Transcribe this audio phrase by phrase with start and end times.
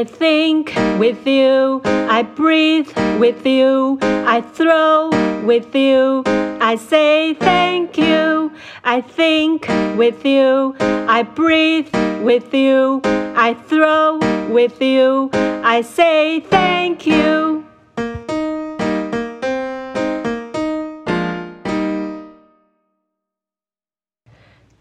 [0.00, 5.10] I think with you, I breathe with you, I throw
[5.44, 6.22] with you,
[6.60, 8.50] I say thank you.
[8.84, 9.66] I think
[9.96, 11.88] with you, I breathe
[12.22, 14.18] with you, I throw
[14.50, 17.64] with you, I say thank you.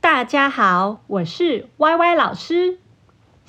[0.00, 2.78] 大家好，我是 YY 老师。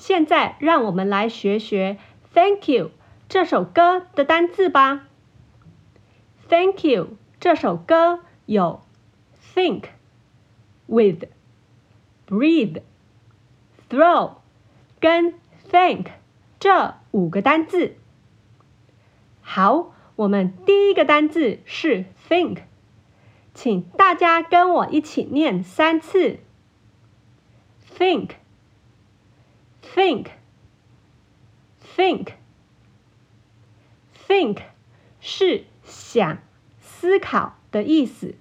[0.05, 1.97] 现在让我们来学学
[2.33, 2.91] "Thank you"
[3.29, 5.07] 这首歌的单字吧。
[6.49, 8.81] Thank you 这首歌有
[9.55, 9.83] think、
[10.87, 11.29] with、
[12.27, 12.81] breathe、
[13.89, 14.39] throw
[14.99, 15.35] 跟
[15.71, 16.07] thank
[16.59, 17.95] 这五个单字。
[19.41, 22.57] 好，我们第一个单字是 think，
[23.53, 26.39] 请大家跟我一起念三次。
[27.97, 28.31] Think。
[29.93, 30.29] Think,
[31.95, 32.33] think,
[34.27, 34.63] think
[35.21, 36.39] 是想、
[36.81, 38.33] 思考的意思。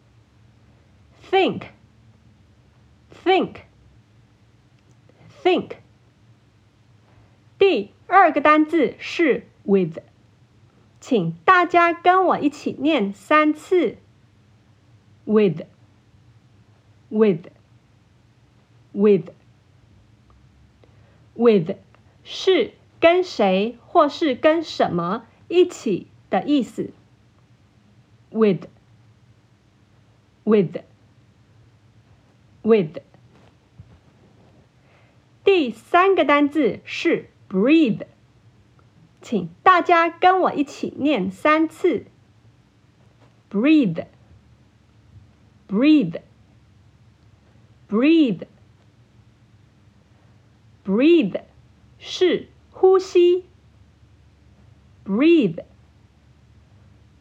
[1.30, 1.64] Think,
[3.22, 3.56] think,
[5.42, 5.72] think。
[7.58, 9.98] 第二个单字是 with，
[11.00, 13.98] 请大家跟我一起念三次。
[15.26, 15.66] With,
[17.10, 17.48] with,
[18.92, 19.32] with。
[21.34, 21.76] With
[22.24, 26.90] 是跟谁或是跟什么一起的意思。
[28.30, 28.66] With,
[30.44, 30.82] with,
[32.62, 33.02] with。
[35.44, 38.06] 第三个单字是 breathe，
[39.20, 42.06] 请大家跟我一起念三次。
[43.50, 44.06] Breathe,
[50.92, 51.40] breathe,
[51.98, 53.46] 是呼吸。
[55.06, 55.64] Breathe,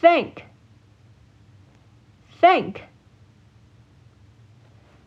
[0.00, 0.42] thank,
[2.40, 2.76] thank。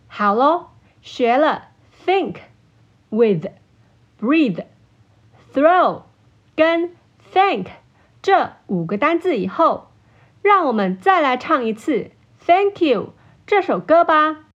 [0.07, 0.67] 好喽，
[1.01, 1.69] 学了
[2.05, 2.37] think,
[3.09, 3.47] with,
[4.19, 4.65] breathe,
[5.53, 6.03] throw
[6.55, 6.95] 跟
[7.31, 7.67] thank
[8.23, 9.91] 这五个单字以后，
[10.41, 12.11] 让我们再来唱一次。
[12.46, 13.12] Thank you，
[13.46, 14.46] 这首歌吧。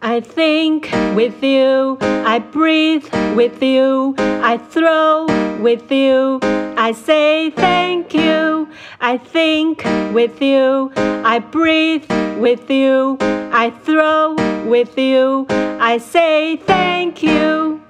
[0.00, 5.26] I think with you, I breathe with you, I throw
[5.60, 6.38] with you,
[6.76, 8.68] I say thank you.
[9.00, 9.82] I think
[10.14, 12.04] with you, I breathe
[12.38, 13.18] with you,
[13.52, 14.36] I throw
[14.66, 15.46] with you,
[15.80, 17.80] I say thank you.